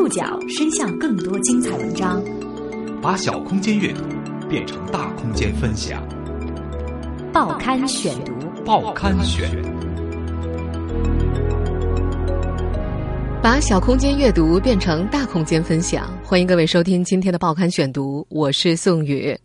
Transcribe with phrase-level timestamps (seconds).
[0.00, 2.24] 触角伸向更多精彩文章，
[3.02, 4.02] 把小空间阅读
[4.48, 6.02] 变成大空间分享。
[7.34, 8.32] 报刊选读，
[8.64, 9.46] 报刊选，
[13.42, 16.10] 把小空间阅读变成大空间分享。
[16.24, 19.38] 欢迎各位收听今天的报刊选读，我是宋宇。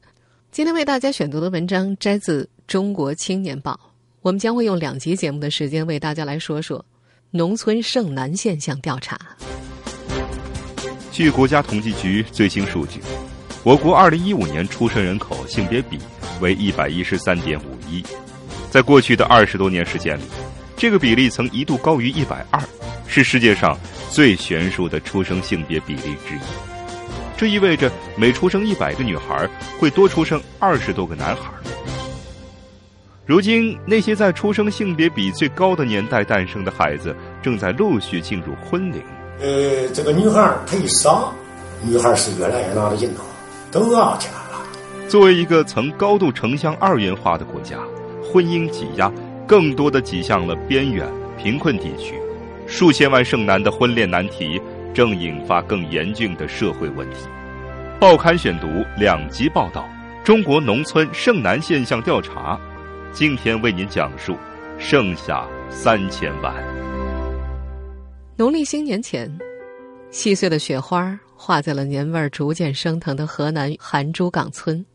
[0.51, 3.73] 今天为大家选读的文章摘自《中国青年报》，
[4.21, 6.85] 我们将会用两集节目的时间为大家来说说
[7.31, 9.19] 农村剩男现象调查。
[11.15, 12.99] 据国家统计局最新数据，
[13.63, 15.97] 我国二零一五年出生人口性别比
[16.41, 18.03] 为一百一十三点五一，
[18.69, 20.23] 在过去的二十多年时间里，
[20.75, 22.61] 这个比例曾一度高于一百二，
[23.07, 23.79] 是世界上
[24.09, 26.39] 最悬殊的出生性别比例之一。
[27.37, 31.43] 这意味着每出生一百个女孩，会多出生二十多个男孩。
[33.25, 39.01] 如今，那些在出生性别比最高的年代诞生的孩子，正在陆续进入婚龄。
[39.41, 41.33] 呃，这个女孩儿她一少，
[41.81, 43.23] 女孩是越来越拿的劲头，
[43.71, 44.65] 都要起来了。
[45.09, 47.77] 作为一个曾高度城乡二元化的国家，
[48.23, 49.11] 婚姻挤压
[49.45, 51.05] 更多的挤向了边远
[51.37, 52.15] 贫困地区，
[52.65, 54.59] 数千万剩男的婚恋难题
[54.93, 57.27] 正引发更严峻的社会问题。
[57.99, 58.67] 报刊选读
[58.97, 59.87] 两集报道：
[60.23, 62.59] 中国农村剩男现象调查，
[63.11, 64.35] 今天为您讲述
[64.79, 66.74] 剩下三千万。
[68.37, 69.31] 农历新年前，
[70.11, 74.85] 细碎的雪花化在了年味儿逐渐升腾的河南韩珠岗村。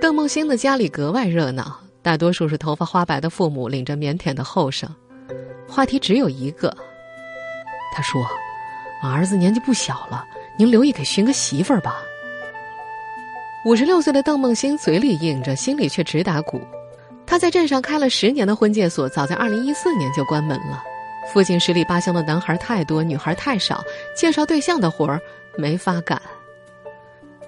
[0.00, 4.88] 邓梦星的家里格外热闹，大多数是头发花白的父母领着腼腆的后生，
[5.68, 6.74] 话题只有一个。
[7.94, 8.26] 他说
[9.04, 10.24] ：“俺儿子年纪不小了，
[10.58, 11.96] 您留意给寻个媳妇儿吧。”
[13.66, 16.58] 五十六岁的邓梦星嘴里应着，心里却直打鼓。
[17.26, 20.82] 他在镇上开了十年的婚介所，早在二零一四年就关门了。
[21.32, 23.82] 附近十里八乡的男孩太多，女孩太少，
[24.14, 25.20] 介绍对象的活儿
[25.56, 26.20] 没法干。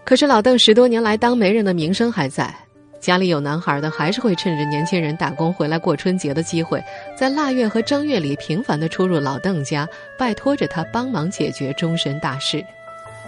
[0.05, 2.55] 可是老邓十多年来当媒人的名声还在，
[3.01, 6.83] 家里有男孩的还是会趁着年轻人打工回来过春节的机会，
[7.17, 9.89] 在腊月和正月里频繁的出入老邓家，
[10.19, 12.65] 拜托着他帮忙解决终身大事。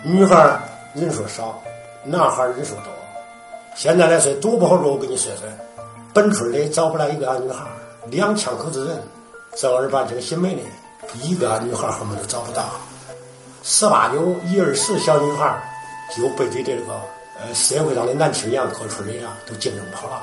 [0.03, 0.59] 女孩
[0.95, 1.63] 人数少，
[2.05, 2.85] 男孩人数多。
[3.75, 5.49] 现在来说多不好说，我跟你说说，
[6.15, 7.65] 本村里找不来一个女孩，
[8.11, 8.97] 两千口子人。
[9.61, 10.61] 正儿八经新媒的，
[11.21, 12.71] 一个女孩儿后面都找不到，
[13.65, 15.61] 十八九、一二十小女孩儿
[16.17, 16.93] 就被这这个
[17.41, 20.23] 呃社会上的男青年各村的呀都竞争跑了。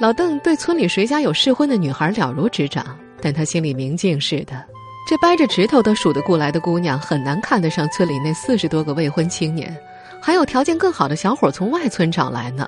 [0.00, 4.64] 老邓对村里谁家有适婚的女孩了如指掌，但他心里明镜似的，
[5.06, 9.76] 这掰着指头都数得过来的姑娘，很难看得上村里那四十多个未婚青年，
[10.22, 12.66] 还有条件更好的小伙从外村找来呢。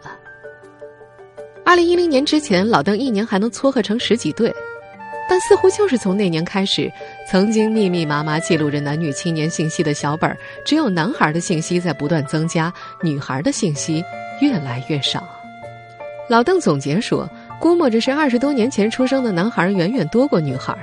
[1.65, 4.55] 二零一零年之前，老邓一年还能撮合成十几对。
[5.29, 6.91] 但似乎就是从那年开始，
[7.29, 12.73] 曾经密密麻麻记录着男女青年信息的小本儿，只有男孩的信息在不断增加，
[13.03, 14.05] 女孩的信息
[14.41, 15.29] 越来越少。
[16.29, 17.29] 老邓总结说，
[17.61, 20.77] 估摸着是二十多年前出生的男孩远远多过女孩。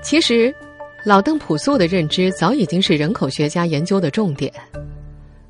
[0.00, 0.54] 其实，
[1.04, 4.52] 老邓朴素的认知早已经是人口学家研究的重点。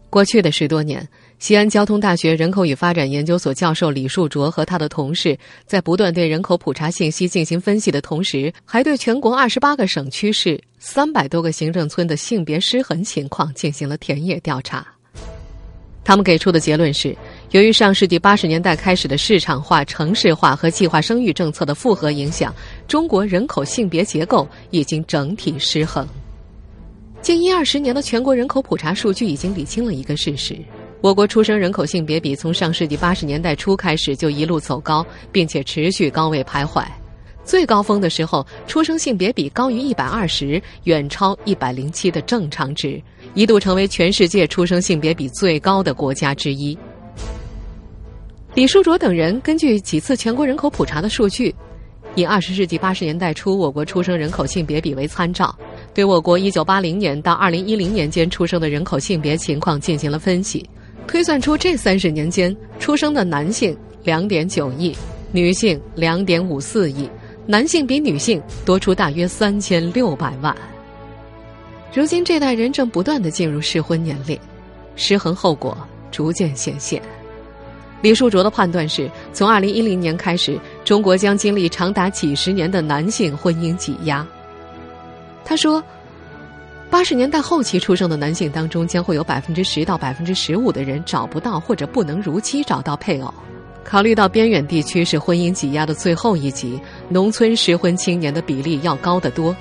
[0.09, 1.07] 过去的十多年。
[1.39, 14.85] 西安交通大学人口与发展研究所教授李树卓和他的同事，在不断对人口普查信息进行分析的同时，还对全国二十八个省区市、三百多个行政村的性别失衡情况进行了田野调查。
[16.03, 17.17] 他们给出的结论是：
[17.53, 22.53] 由于上世纪八十年代开始的市场化、城市化和计划生育政策的复合影响，
[22.89, 26.05] 中国人口性别结构已经整体失衡。
[27.23, 30.57] 近一二十年的全国人口普查数据已经理清了一个事实。
[31.01, 36.85] 我国出生人口性别比从上世纪八十年代初开始就一路走高，并且持续高位徘徊。
[37.45, 43.01] 最高峰的时候，出生性别比高于一百二十，远超一百零七的正常值，
[43.35, 46.77] 一度成为全世界出生性别比最高的国家之一。
[48.55, 51.55] 李书卓等人根据几次全国人口普查的数据，
[52.17, 55.57] 以二十世纪八十年代初我国出生人口性别比为参照，
[55.95, 60.69] 对我国一九八零年到二零一零年间出生的人口性别情况进行了分析。
[61.09, 63.75] 推算出这三十年间出生的男性
[64.05, 64.95] 两点九亿，
[65.33, 67.09] 女性两点五四亿，
[67.47, 70.55] 男性比女性多出大约三千六百万。
[71.95, 74.39] 如今这代人正不断的进入适婚年龄，
[74.97, 75.77] 失衡后果
[76.11, 77.01] 逐渐显现。
[78.03, 84.25] 李树卓的判断是从二零一零年开始，中国将经历长达几十年的男性婚姻挤压。
[85.43, 85.83] 他说。
[86.91, 93.33] 八十年代后期出生的男性当中，将会有百分之十到百分之十五的人找不到或者不能如期找到配偶。
[93.85, 99.55] 考虑到边远地区是婚姻挤压的最后一级，农村适婚青年的比例要高得多。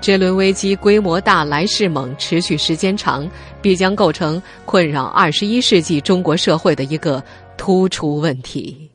[0.00, 3.28] 这轮危机规模大、来势猛、持续时间长，
[3.60, 7.22] 必将构成困扰二十一世纪中国社会的一个
[7.56, 8.88] 突出问题。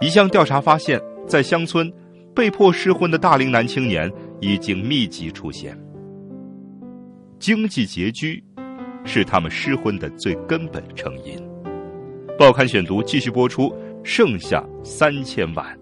[0.00, 1.92] 一项调查发现，在乡村，
[2.34, 5.78] 被迫失婚的大龄男青年已经密集出现。
[7.38, 8.42] 经济拮据
[9.04, 11.36] 是他们失婚的最根本成因。
[12.38, 13.72] 报刊选读继续播出，
[14.02, 15.78] 剩下三千万。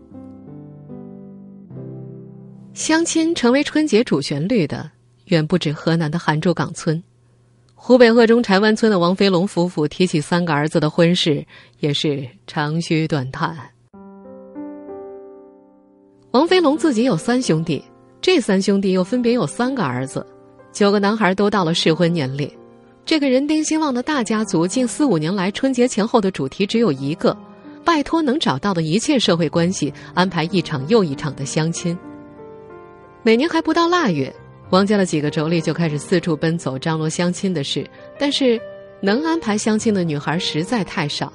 [2.74, 4.90] 相亲成为春节主旋律的，
[5.26, 7.02] 远不止河南的韩柱岗村，
[7.74, 11.44] 湖北鄂中柴湾村的王飞龙夫妇提起三个儿子的婚事，
[11.80, 13.56] 也是长吁短叹。
[16.32, 17.84] 王飞龙自己有三兄弟，
[18.22, 20.24] 这三兄弟又分别有三个儿子，
[20.72, 22.48] 九个男孩都到了适婚年龄。
[23.04, 27.36] 这个人丁兴旺的大家族，近四五年来春节前后的主题只有一个：
[27.84, 31.98] 拜托能找到的一切社会关系，安排一场又一场的相亲。
[33.24, 34.32] 每年还不到腊月，
[34.70, 37.84] 王家的几个妯娌就开始四处奔走张罗相亲的事。
[38.20, 38.56] 但是，
[39.00, 41.32] 能安排相亲的女孩实在太少，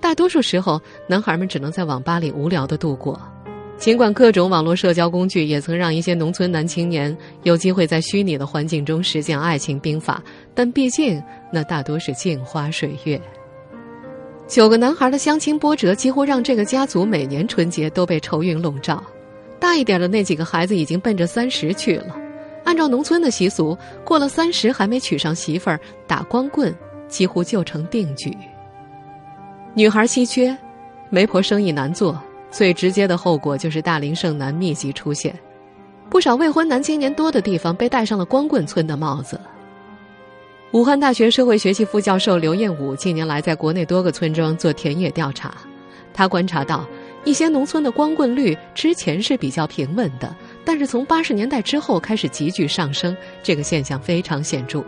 [0.00, 3.16] 大多数时候，男孩们只能在网吧里无聊的度过。
[3.78, 10.22] 尽管各种网络社交工具也曾让一些农村男青年有机会在虚拟的环境中实践爱情兵法，
[10.54, 13.20] 但毕竟那大多是镜花水月。
[14.48, 19.02] 九个男孩的相亲波折几乎让这个家族每年春节都被愁云笼罩。
[19.58, 22.16] 大一点的那几个孩子已经奔着三十去了，
[22.64, 26.74] 按照农村的习俗，过了三十还没娶上媳妇儿，打光棍
[27.08, 28.36] 几乎就成定局。
[29.74, 30.56] 女孩稀缺，
[31.10, 32.20] 媒婆生意难做，
[32.56, 35.38] 最直接的后果就是大龄剩男密集出现，
[36.08, 39.38] 不少未婚男青年多的地方被戴上了光棍村的帽子。
[40.70, 45.54] 武汉大学社会学系副教授刘彦武近年来在国内多个村庄做田野调查，
[46.14, 46.86] 他观察到。
[47.26, 54.82] 一些农村的光棍率之前是比较平稳的，但是从八十年代之后开始急剧上升，这个现象非常显著。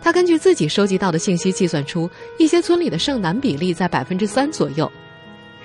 [0.00, 2.08] 他根据自己收集到的信息计算出，
[2.38, 4.90] 一些村里的剩男比例在百分之三左右。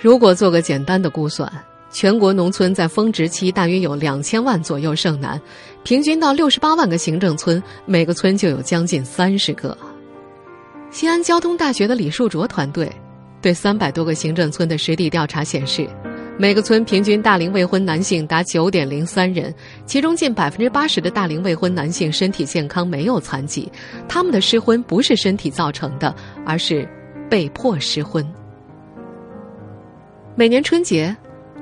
[0.04, 1.50] 如果做个简单的估算，
[1.90, 5.42] 全国农村在峰值期大约有两千万左右剩男，
[5.84, 9.78] 平均到六十八万个行政村，每个村就有将近三十个。
[10.92, 12.92] 西安交通大学的李树卓团队。
[13.42, 15.88] 对三百多个行政村的实地调查显示，
[16.38, 23.72] 每个村平均大龄未婚男性达九点零三人，其中近百分之八十的大龄未婚男性身体健康，没有残疾。
[24.10, 26.14] 他们的失婚不是身体造成的，
[26.46, 26.86] 而是
[27.30, 28.26] 被迫失婚。
[30.36, 31.16] 每年春节，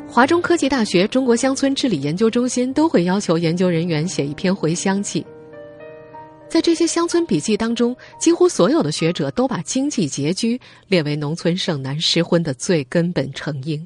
[0.07, 5.25] 华中科技大学中国乡村治理研究中心都会要求研究人员写一篇回乡记。
[6.47, 10.57] 在这些乡村笔记当中，几乎所有的学者都把经济拮据
[10.87, 13.85] 列为农村剩男失婚的最根本成因。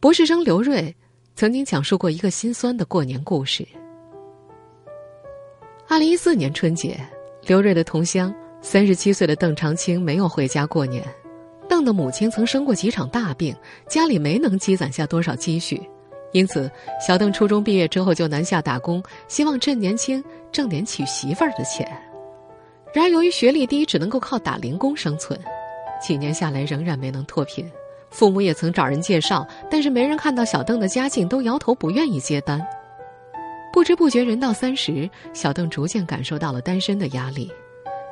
[0.00, 0.92] 博士生刘瑞
[1.36, 3.64] 曾经讲述过一个心酸的过年故事。
[5.86, 6.98] 二零一四年春节，
[7.46, 11.04] 刘瑞的同乡三十七岁的邓长青没有回家过年。
[11.70, 13.54] 邓的母亲曾生过几场大病，
[13.88, 15.80] 家里没能积攒下多少积蓄。
[16.32, 16.68] 因此，
[17.00, 21.88] 小邓初中毕业之后就南下打工，希望趁年轻挣点娶媳妇儿的钱。
[22.92, 25.38] 然而，由于学历低，只能够靠打零工生存，
[26.02, 27.70] 几年下来仍然没能脱贫。
[28.10, 32.60] 父母也曾找人介绍，但是没人看到小邓的家境，都摇头不愿意接单。
[33.72, 37.48] 不知不觉，人到三十，小邓逐渐感受到了单身的压力。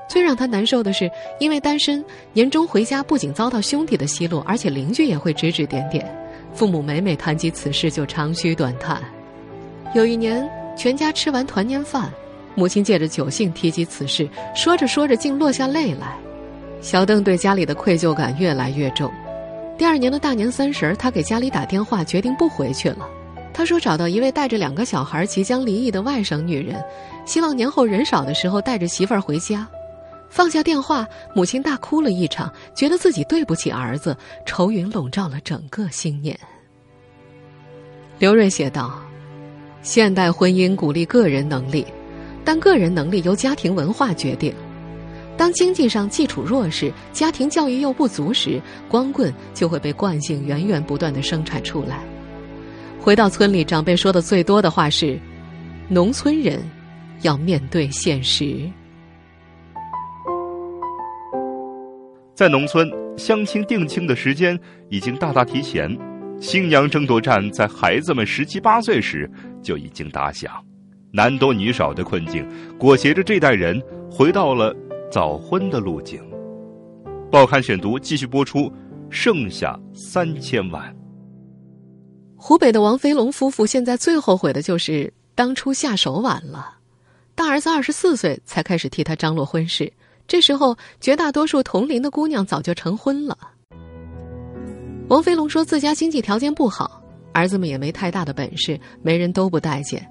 [0.09, 6.05] 最让他难受的是，因为单身，年终回家不仅遭到兄弟的奚落，而且邻居也会指指点点。
[6.55, 9.01] 父母每每谈及此事，就长吁短叹。
[9.95, 12.11] 有一年，全家吃完团年饭，
[12.55, 16.17] 母亲借着酒兴提及此事，说着说着竟落下泪来。
[16.81, 19.13] 小邓对家里的愧疚感越来越重。
[19.77, 23.09] 第二年的大年三十儿他给家里打电话，决定不回去了。
[23.53, 26.83] 他说找到一位带着两个小孩即将离异的外省女人，
[27.27, 29.69] 希望年后人少的时候带着媳妇儿回家。
[30.31, 36.39] 放下电话，母亲大哭了一场，觉得自己对不起儿子，愁云笼罩了整个新年。
[38.19, 39.01] 刘瑞写道
[39.83, 41.87] ：“现代婚姻鼓励个人能力，
[42.45, 44.53] 但个人能力由家庭文化决定。
[45.37, 52.03] 当经济上基础弱势，家庭教育又不足时，光棍就会被惯性源源不断的生产出来。
[53.01, 55.19] 回到村里，长辈说的最多的话是：
[55.89, 56.61] 农村人
[57.23, 58.69] 要面对现实。”
[62.39, 64.57] 在农村，相亲定亲的时间
[64.91, 65.91] 已经大大提前，
[66.41, 69.29] 新娘争夺战在孩子们十七八岁时
[69.61, 70.53] 就已经打响，
[71.11, 74.73] 男多女少的困境裹挟着这代人回到了
[75.11, 76.23] 早婚的路径。
[77.29, 78.73] 报刊选读继续播出，
[79.11, 80.97] 剩下三千万。
[82.37, 86.77] 湖北的王飞龙夫妇现在最后悔的就是当初下手晚了。
[87.35, 89.93] 大儿子二十四岁才开始替他张罗婚事，
[90.29, 93.37] 这时候绝大多数同龄的姑娘早就成婚了。
[95.09, 100.07] 王飞龙说自家经济条件不好，儿子们也没太大的本事，没人都不待见。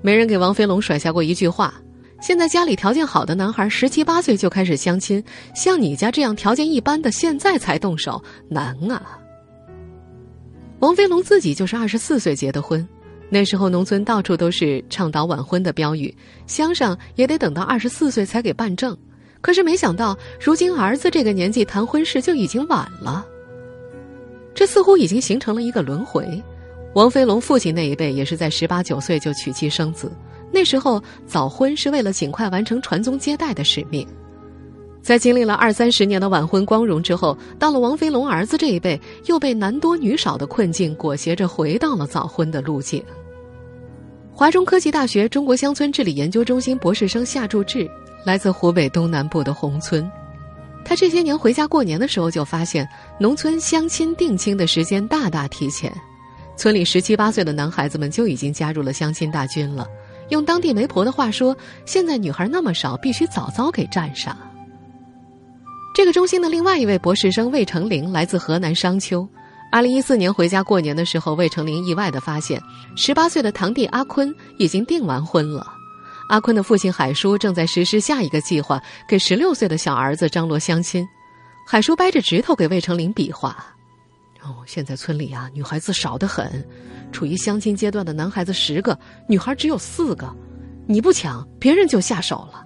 [0.00, 1.74] 没人给王飞龙甩下过一句话：
[2.22, 5.22] 现在家里条件好的男孩十七八岁就开始相亲，
[5.54, 9.18] 像你家这样条件一般的现在才动手，难啊。
[10.78, 12.88] 王飞龙自己就是二十四岁结的婚，
[13.28, 18.96] 那时候农村到处都是倡导晚婚的标语，乡上也得等到二十四岁才给办证。
[19.40, 23.26] 可是没想到，如今儿子这个年纪谈婚事就已经晚了。
[24.54, 26.42] 这似乎已经形成了一个轮回。
[26.94, 30.10] 王飞龙父亲那一辈也是在十八九岁就娶妻生子，
[30.52, 34.06] 那时候早婚是为了尽快完成传宗接代的使命。
[35.00, 43.02] 在经历了二三十年的晚婚光荣之后，到了王飞龙儿子这一辈，又被男多女少的困境裹挟着回到了早婚的路径。
[44.30, 47.88] 华中科技大学中国乡村治理研究中心博士生夏柱志
[48.24, 50.10] 来自湖北东南部的宏村，
[50.84, 55.92] 他这些年回家过年的时候就发现，农村相亲定亲的时间大大提前，
[56.56, 59.86] 村里十七八岁的男孩子们就已经加入了相亲大军了。
[60.28, 64.36] 用当地媒婆的话说，现在女孩那么少，必须早早给占上。
[65.92, 69.28] 这个中心的另外一位博士生魏成林来自河南商丘。
[69.72, 72.60] 二零一四年回家过年的时候，魏成林意外的发现，
[72.96, 75.66] 十八岁的堂弟阿坤已经订完婚了。
[76.30, 81.04] 阿坤的父亲海叔正在实施下一个计划，给十六岁的小儿子张罗相亲。
[81.66, 83.56] 海叔掰着指头给魏成林比划
[84.40, 86.64] ：“哦，现在村里啊，女孩子少得很，
[87.10, 88.96] 处于相亲阶段的男孩子十个，
[89.28, 90.32] 女孩只有四个，
[90.86, 92.64] 你不抢，别人就下手了。”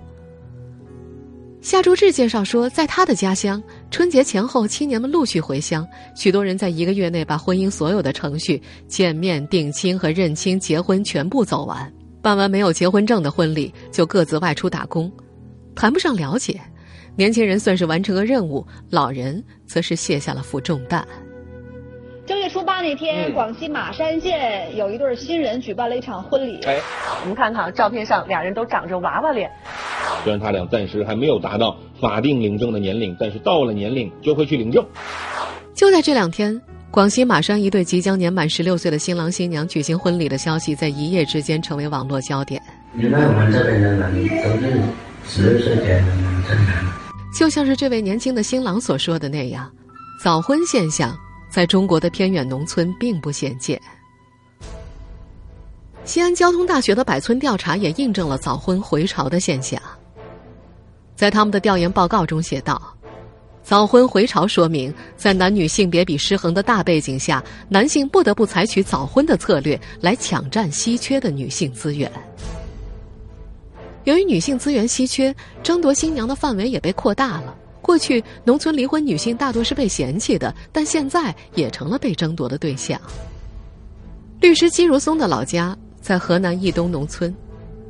[1.62, 11.90] 夏竹志介绍说，在他的家乡，春节前后，青年们陆续回乡，许多人在一个月内把婚姻所有的程序——见面、定亲和认亲、结婚全部走完。
[12.24, 15.12] 办完没有结婚证的婚礼，就各自外出打工，
[15.76, 16.58] 谈不上了解。
[17.16, 21.06] 年轻人算是完成了任务，老人则是卸下了负重担。
[22.24, 26.62] 正月初八那天，广西马山县有一对新人举办了一场婚礼。
[26.64, 26.80] 哎，
[27.20, 29.50] 我们看看照片上，俩人都长着娃娃脸。
[30.22, 34.82] 虽然他俩暂时还没有达到法定领证的年龄，但是到了年龄就会去领证。
[35.74, 36.62] 就在这两天，
[36.94, 42.62] 广西马山一对即将年满十六岁的新郎新娘举行婚礼的消息，在一夜之间成为网络焦点。
[42.94, 46.56] 原来我们这边的人都是十岁结婚。
[47.36, 49.68] 就像是这位年轻的新郎所说的那样，
[50.22, 51.12] 早婚现象
[51.50, 53.76] 在中国的偏远农村并不鲜见。
[56.04, 59.82] 西安交通大学的百村调查也印证了早婚回潮的现象。
[61.16, 62.80] 在他们的调研报告中写道
[63.64, 72.12] ：“早婚回潮说明，在男女性别比失衡的大背景下，男性不得不采取早婚的策略来抢占稀缺的女性资源。
[74.04, 77.56] 由于女性资源稀缺，争夺新娘的范围也被扩大了。
[77.80, 83.00] 过去，农村离婚女性大多是被嫌弃的，但现在也成了被争夺的对象。”
[84.40, 87.34] 律师姬如松的老家在河南义东农村，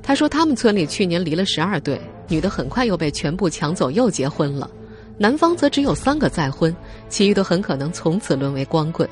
[0.04, 2.00] 他说他们村里去年离了十二对。
[2.28, 4.70] 女的很快又被全部抢走，又结婚了；
[5.16, 6.74] 男方则只有三个再婚，
[7.08, 9.08] 其余都很可能从此沦为光棍。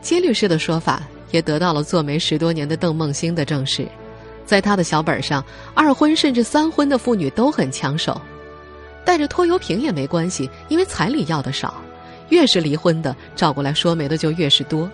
[0.00, 3.86] 金律师的说法也得到了做媒十多年的邓梦星的证实，
[4.46, 5.44] 在他的小本上，
[5.74, 8.18] 二婚甚至三婚的妇女都很抢手，
[9.04, 11.74] 带着拖油瓶也没关系，因为彩礼要的少，
[12.30, 14.90] 越是离婚的，找过来说媒的就越是多。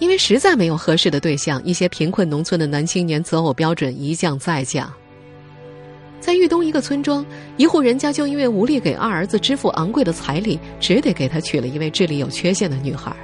[0.00, 4.92] 因为实在没有合适的对象，一些贫困农村的男青年择偶标准一降再降。
[6.20, 7.24] 在豫东一个村庄，
[7.56, 13.14] 一户人家就因为无力给二儿子支付昂贵的彩礼，只得给他娶了一位智力有缺陷的女孩。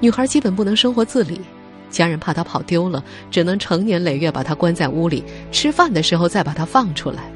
[0.00, 1.40] 女孩基本不能生活自理，
[1.88, 7.30] 家人怕她跑丢了，只能成年累月把她关在屋里，吃饭的时候再把她放出来。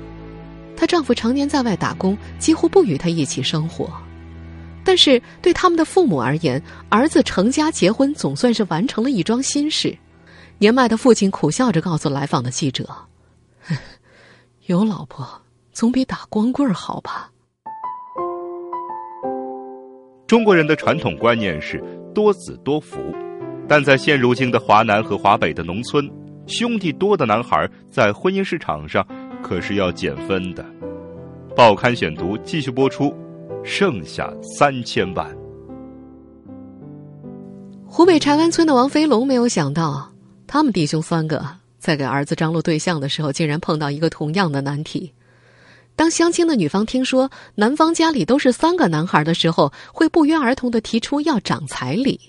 [0.76, 3.90] 她丈夫常年在外打工，几乎不与她一起生活。
[4.84, 9.96] 但是对他们的父母而言，儿子成家结婚总算是完成了一桩心事。
[10.58, 12.88] 年迈的父亲苦笑着告诉来访的记者。
[14.68, 15.26] 有老婆
[15.72, 17.30] 总比打光棍好吧？
[20.26, 21.82] 中国人的传统观念是
[22.14, 22.98] 多子多福，
[23.66, 26.06] 但在现如今的华南和华北的农村，
[26.46, 29.02] 兄弟多的男孩在婚姻市场上
[29.42, 30.62] 可是要减分的。
[31.56, 33.16] 报刊选读继续播出，
[33.64, 35.34] 剩下三千万。
[37.87, 40.12] 湖北柴湾村的王飞龙没有想到，
[40.46, 41.57] 他们弟兄三个。
[41.78, 45.12] 在给儿子张罗对象的时候，竟然碰到一个同样的难题。
[45.97, 52.20] 当相亲的女方听说男方家里都是三个男孩的时候，会不约而同的提出要涨彩礼。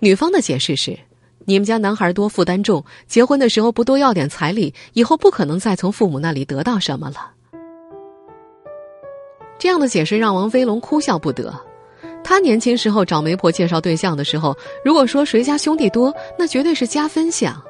[0.00, 0.98] 女方的解释是：
[1.46, 7.32] 你们家男孩多，负担重，结婚的时候不多要点彩礼，以后不可能再从父母那里得到什么了。
[9.58, 11.52] 这样的解释让王飞龙哭笑不得。
[12.22, 17.60] 他年轻时候找媒婆介绍对象的时候，如果说谁家兄弟多，那绝对是加分项。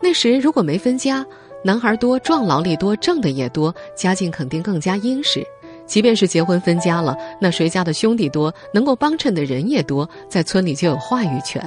[0.00, 1.24] 那时如果没分家，
[1.64, 5.44] 男孩多，壮劳力多，挣的也多，家境肯定更加殷实。
[5.86, 11.62] 即便是结婚分家了，那谁家的兄弟多，能够帮衬的人也多，在村里就有话语权。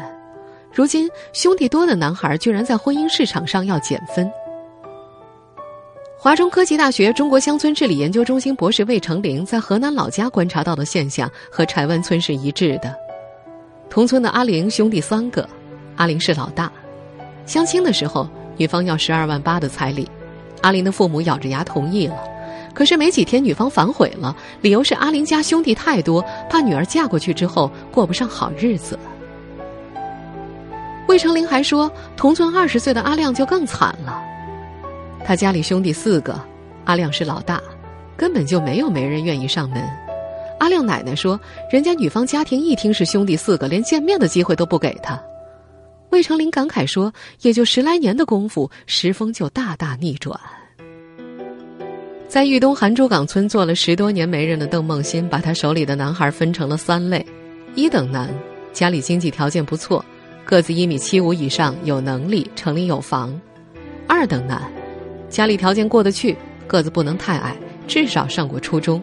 [0.72, 4.32] 如今兄弟多的男孩居然在婚姻市场上要减分。
[6.18, 12.96] 华中科技大学中国乡村治理研究中心博士魏成林在河南老家观察到的现象和柴湾村是一致的。
[13.90, 15.50] 同村的阿玲兄弟三个，
[15.96, 16.72] 阿玲是老大。
[17.46, 20.10] 相亲的时候，女方要十二万八的彩礼，
[20.62, 22.16] 阿玲的父母咬着牙同意了。
[22.74, 28.98] 可是没几天，女方反悔了，理由是阿玲家兄弟太多，怕女儿嫁过去之后过不上好日子。
[31.08, 34.24] 魏成林还说，同村二十岁的阿亮就更惨了。
[35.26, 36.40] 他家里兄弟四个，
[36.86, 37.62] 阿亮是老大，
[38.16, 39.84] 根本就没有媒人愿意上门。
[40.60, 41.38] 阿亮奶奶说，
[41.70, 45.22] 人家女方家庭一听是兄弟四个，连见面的机会都不给他。
[46.12, 50.40] 魏成林感慨说，也就十来年的功夫，时风就大大逆转。
[52.28, 57.26] 在豫东韩珠岗村做了十多年媒人的邓梦欣，把他手里的男孩分成了三类：
[57.76, 58.30] 一等男，
[58.72, 60.04] 家里经济条件不错，
[60.46, 63.30] 个子一米七五以上，有能力，城里有房；
[64.08, 64.62] 二等男。
[65.30, 66.38] 家里条件过得去，
[66.68, 67.56] 个子不能太矮，
[67.88, 69.02] 至少上过初中。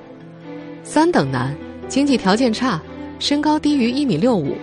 [0.82, 1.54] 三等男，
[1.88, 2.80] 经济条件差，
[3.18, 4.54] 身高低于一米六五，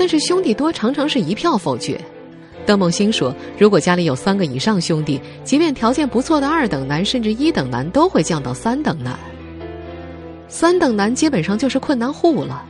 [0.00, 2.00] 但是兄弟多，常常是一票否决。
[2.64, 9.14] 邓梦欣说：“如果家里有三个以上兄弟，即便条件不错的二等男，甚至一等男，都会降到三等男。
[10.48, 12.64] 三等男基本上就是困难户了。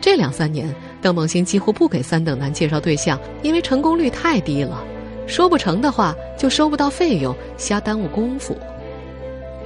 [0.00, 4.82] 这两三年，邓梦欣几乎不给三等男介绍对象，因为成功率太低了。”
[5.28, 8.56] 说不成的话，就收不到费用，瞎耽误功夫。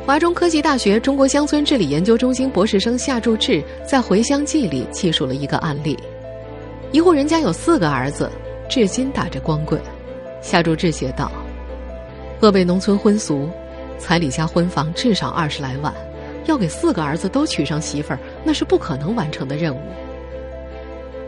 [0.05, 5.97] 华中科技大学中国乡村治理研究中心博士生夏柱志在《回乡记》里记述了一个案例：
[6.95, 8.31] 一户人家有四个儿子，
[8.69, 9.83] 至今打着光棍。
[10.41, 11.29] 夏竹志写道
[12.41, 13.51] ：“鄂北农村婚俗，
[13.99, 15.93] 彩礼加婚房至少二十来万，
[16.47, 19.81] 要给四个儿子都娶上媳妇儿，那是不可能完成的任务。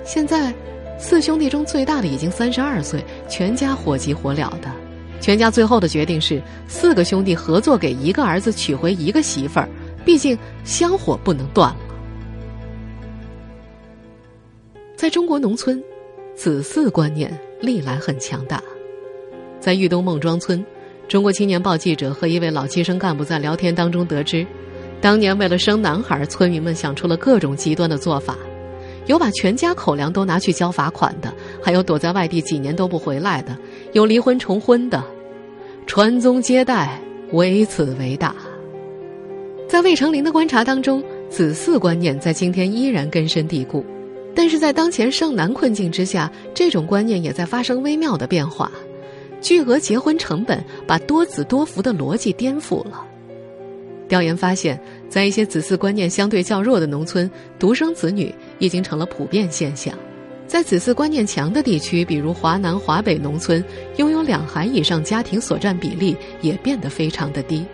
[0.04, 0.54] 现在。”
[0.98, 4.70] 四兄弟中最大的已经三十二岁，全家火急火燎的。
[5.20, 9.68] 全家最后的决定是，四个兄弟合作给一个儿子娶回一个媳妇儿，
[10.06, 11.74] 毕竟香火不能断。
[14.96, 15.82] 在中国农村，
[16.34, 17.30] 子嗣观念
[17.60, 18.62] 历来很强大。
[19.60, 20.64] 在豫东孟庄村，
[21.06, 24.46] 中国青年报记者和一位老计生干部在聊天当中得知，
[24.98, 28.38] 当年为了生男孩，村民们想出了各种极端的做法。
[29.04, 31.30] 有把全家口粮都拿去交罚款的，
[31.62, 33.54] 还有躲在外地几年都不回来的，
[33.92, 35.04] 有离婚重婚的，
[35.86, 36.98] 传宗接代，
[37.32, 38.34] 唯此为大。
[39.68, 43.84] 在魏成林的观察当中，子嗣观念在今天依然根深蒂固，
[44.36, 48.70] 但是在当前剩男困境之下，这种观念也在发生微妙的变化。
[49.40, 53.02] 巨额结婚成本把多子多福的逻辑颠覆了。
[54.08, 59.94] 调研发现，在一些子嗣观念相对较弱的农村，独生子女已经成了普遍现象；
[60.46, 63.64] 在子嗣观念强的地区，比如华南、华北农村，
[63.96, 67.64] 拥有两孩以上家庭所占比例也变得非常的低。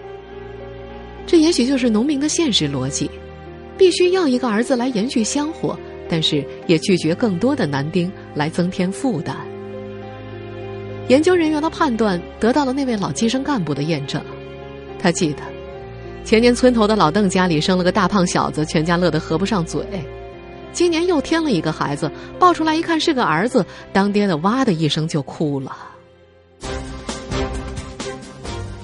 [1.27, 3.11] 这也许就是农民的现实逻辑：
[3.77, 5.79] 必须要一个儿子来延续香火，
[6.13, 9.35] 但是也拒绝更多的男丁来增添负担。
[11.09, 14.23] 研究人员的判断得到了那位老计生干部的验证，
[14.99, 15.43] 他记得。
[16.23, 19.83] 前年村头的老邓家里生了个大胖小子，全家乐得合不上嘴。
[20.71, 25.75] 今年又添了一个孩子，抱出来一看是个儿子，当爹的哇的一声就哭了。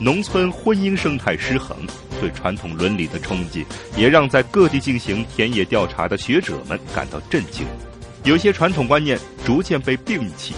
[0.00, 1.76] 农村婚姻生态失衡，
[2.20, 3.64] 对传统伦理的冲击，
[3.96, 7.66] 也让在各地进行田野调查的学者们感到震惊。
[8.24, 10.54] 有些传统观念逐渐被摒弃，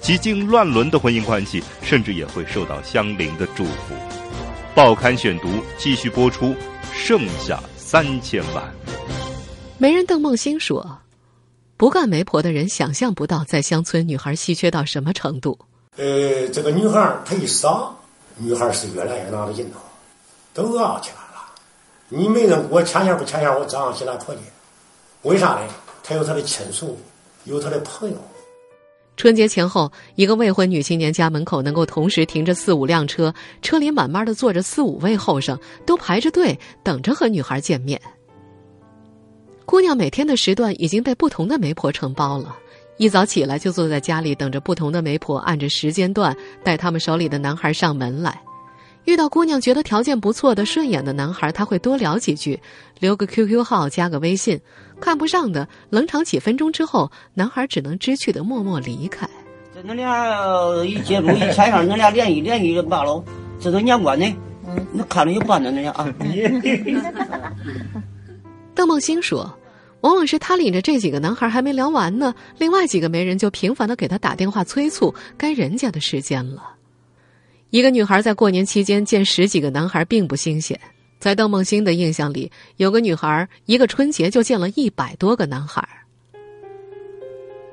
[0.00, 3.94] 几经乱伦的婚姻关系，甚至也会受到相邻的祝福。
[4.74, 6.54] 报刊选读继续播出，
[6.94, 8.64] 剩下三千万。
[9.76, 10.98] 媒人邓梦欣说
[11.76, 15.58] ：“不干媒婆的人想象不到，在乡村女孩稀缺到什么程度。
[15.98, 17.94] 呃，这个女孩她一少，
[18.38, 19.80] 女孩是越来越拿得劲头，
[20.52, 21.52] 都要起来了。
[22.08, 24.40] 你没人我牵线不牵线，我照样起来婆家。
[25.22, 25.60] 为啥呢？
[26.02, 26.98] 她有她的亲属，
[27.44, 28.16] 有她的朋友。”
[29.16, 38.00] 春节前后，一个未婚女青年家门口能够同时停着四五辆车，车里慢慢的坐着四五位后生，都排着队等着和女孩见面。
[39.64, 42.56] 姑娘每天的时段已经被不同的媒婆承包了，
[42.96, 48.42] 一早起来就坐在家里等着不同的媒婆按着时间段带他们手里的男孩上门来。
[49.04, 52.60] 遇到姑娘觉得条件不错的、顺眼的男孩，他会多聊几句，
[53.00, 54.60] 留个 QQ 号，加个微信。
[55.00, 59.28] 看不上的，冷场几分钟之后，男孩只能知趣的默默离开。
[59.74, 63.24] 这恁俩一接触一拆上，恁俩联系联系就罢了，
[63.58, 64.24] 这都年关呢。
[64.68, 66.14] 嗯，那看着有办的，那俩啊。
[68.74, 69.52] 邓梦欣说
[70.02, 76.74] ：“往往是他领着这几个男孩还没聊完呢，另外几个媒人就频繁的给他打电话催促，该人家的时间了。”
[77.72, 80.78] 一个女孩在过年期间见十几个男孩并不新鲜，
[81.18, 85.82] 在邓梦欣的印象里，有个女孩一个春节就见了一百多个男孩。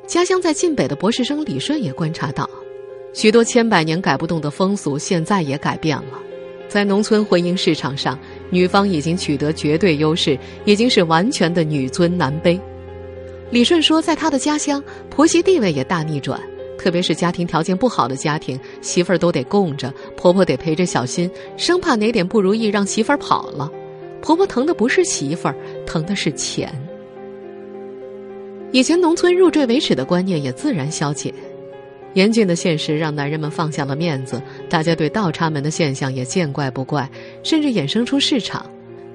[0.07, 2.49] 家乡在晋北的博士生李顺也观察到，
[3.13, 6.17] 许多千百年改不动的风俗现在也改变了，
[6.69, 8.17] 在农村婚姻市场上，
[8.49, 12.57] 女方已经取得绝对优势，已经是完全的女尊男卑。
[13.51, 16.39] 李顺说，在他的家乡，婆媳地位也大逆转。
[16.79, 23.69] 特别是家庭条件不好的家庭，媳妇儿都得供着，婆婆得陪着小心，生怕哪点不如意让媳妇儿跑了。
[24.21, 26.73] 婆婆疼的不是媳妇儿，疼的是钱。
[28.71, 31.33] 以前农村入赘为耻的观念也自然消解，
[32.13, 37.09] 严峻的现实让男人们放下了面子，大家对倒插门的现象也见怪不怪，
[37.43, 38.65] 甚至衍生出市场。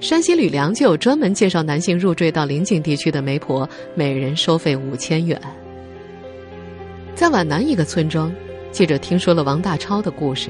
[0.01, 5.39] 山西吕梁就有专门介绍男性入赘到邻近地区的媒婆，每人收费五千元。
[7.15, 8.29] 在皖南一个村庄，
[8.73, 10.49] 记者听说了王大超的故事。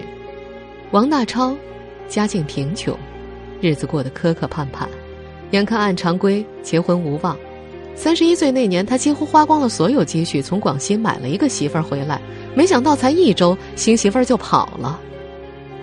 [0.90, 1.56] 王大超
[2.08, 2.98] 家境贫穷，
[3.62, 4.88] 日子过得磕磕绊绊，
[5.52, 7.38] 眼看按常规结婚无望。
[7.94, 12.20] 三十一岁那年，他几乎花光了所有积蓄，从广西买了一个媳妇儿回来。
[12.56, 15.00] 没想到才一周，新媳妇儿就跑了。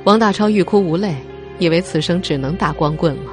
[0.03, 1.14] 王大超欲哭无泪，
[1.61, 3.31] 以为此生只能打光棍了。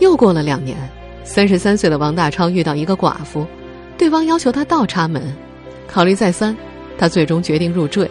[0.00, 0.76] 又过了两年，
[1.24, 3.46] 三十三岁的王大超遇到一个寡妇，
[3.96, 5.34] 对方要求他倒插门，
[5.88, 6.54] 考虑再三。
[6.98, 8.08] 他最终决定入赘，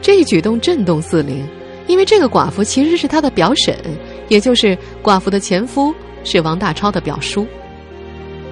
[0.00, 1.46] 这一举动震动四邻，
[1.86, 3.76] 因为这个寡妇其实是他的表婶，
[4.28, 7.46] 也就是寡妇的前夫是王大超的表叔。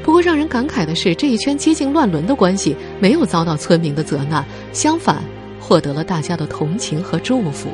[0.03, 5.23] 不过让人感慨的是，这一圈激进乱伦的关系没有遭到村民的责难，相反
[5.61, 7.69] 获得了大家的同情和祝福。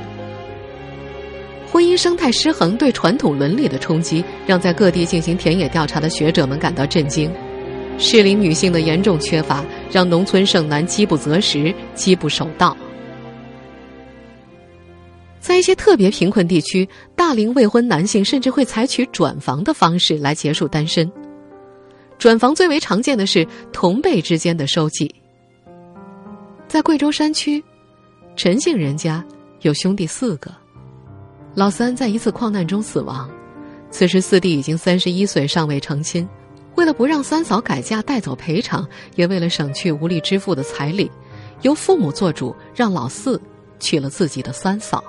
[1.71, 7.31] 婚姻生态失衡对传统伦理的冲击，让在各地进行田野调查的学者们感到震惊。
[7.99, 12.77] 适龄女性的严重缺乏，让农村剩男饥不择食、饥不守道。
[15.41, 21.11] 在一些特别贫困地区，大龄未婚男性甚至会采取转房的方式来结束单身。
[22.19, 25.13] 转房最为常见的是同辈之间的收继。
[26.69, 27.63] 在贵州山区，
[28.37, 29.25] 陈姓人家
[29.63, 30.51] 有兄弟四个，
[31.55, 33.29] 老三在一次矿难中死亡，
[33.91, 36.27] 此时四弟已经三十一岁，尚未成亲。
[36.75, 41.11] 为了不让三嫂改嫁带走赔偿，也为了省去无力支付的彩礼，
[41.61, 43.41] 由父母做主，让老四
[43.79, 45.03] 娶了自己的三嫂。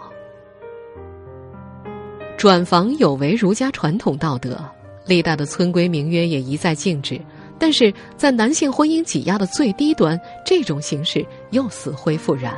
[2.37, 4.59] 转房有违儒家传统道德，
[5.05, 7.19] 历代的村规民约也一再禁止。
[7.57, 12.53] 但是在男性婚姻挤压的最低端，这种形式又死灰复燃。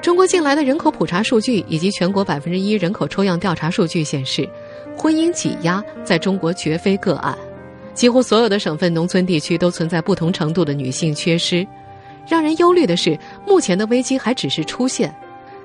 [0.00, 4.48] 中国近来的人口普查数据以及全国百分之一人口抽样调查数据显示。
[4.96, 7.36] 婚姻挤压在中国绝非个案，
[7.92, 11.66] 几乎所有的省份、农村地区都存在不同程度的女性缺失。
[12.26, 15.14] 让人忧虑的是，目前的危机还只是出现。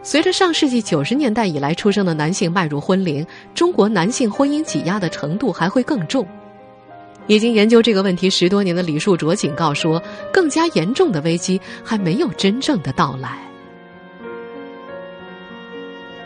[0.02, 6.26] 随着上世纪九十年代以来出生的男性迈入婚龄，中国男性婚姻挤压的程度还会更重。
[7.28, 10.02] 已经研究这个问题十多年的李树卓警告说，
[10.34, 13.38] 更加严重的危机还没有真正的到来。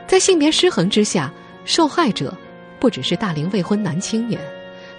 [0.08, 1.32] 在性别失衡之下，
[1.66, 2.34] 受害者。
[2.84, 4.38] 不只是大龄未婚男青年，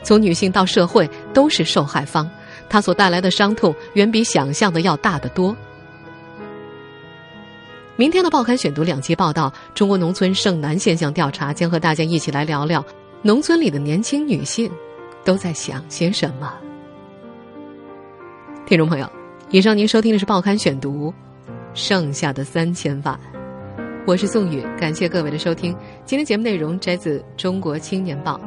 [0.03, 2.27] 从女性到社会都是受害方，
[2.67, 5.55] 他所带来的伤痛远比想象的要大得多。
[7.97, 12.83] 明天的报刊选读两期报道，中国农村剩男现象调查将和大家一起来聊聊
[13.21, 14.73] 农村里的年轻女性
[15.23, 16.55] 都在想些什么。
[18.65, 19.07] 听众朋友，
[19.51, 21.13] 以上您收听的是报刊选读，
[21.75, 23.21] 剩下的三千万。
[24.07, 25.75] 我是宋宇，感谢各位的收听。
[26.05, 28.39] 今天节目内容摘自《中国青年报》。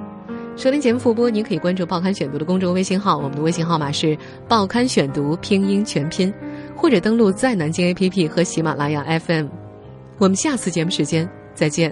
[0.55, 4.15] 收听节目复播，您可以关注《报刊选读》的公众微信号，我们的微信号码是
[4.47, 6.31] “报刊选读”拼音全拼，
[6.75, 9.47] 或者登录在南京 APP 和喜马拉雅 FM。
[10.19, 11.91] 我们下次节目时间再见。